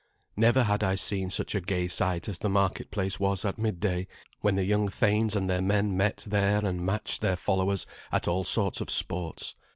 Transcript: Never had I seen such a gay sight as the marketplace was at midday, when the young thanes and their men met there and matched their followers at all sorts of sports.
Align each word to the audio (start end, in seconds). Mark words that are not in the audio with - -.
Never 0.35 0.63
had 0.63 0.81
I 0.83 0.95
seen 0.95 1.29
such 1.29 1.53
a 1.53 1.61
gay 1.61 1.87
sight 1.87 2.27
as 2.27 2.39
the 2.39 2.49
marketplace 2.49 3.19
was 3.19 3.45
at 3.45 3.59
midday, 3.59 4.07
when 4.39 4.55
the 4.55 4.63
young 4.63 4.87
thanes 4.87 5.35
and 5.35 5.47
their 5.47 5.61
men 5.61 5.95
met 5.95 6.23
there 6.25 6.65
and 6.65 6.83
matched 6.83 7.21
their 7.21 7.35
followers 7.35 7.85
at 8.11 8.27
all 8.27 8.43
sorts 8.43 8.81
of 8.81 8.89
sports. 8.89 9.53